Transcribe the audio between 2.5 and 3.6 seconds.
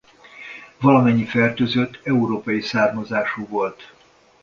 származású